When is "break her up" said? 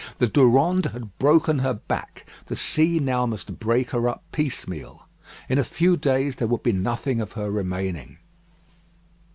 3.59-4.23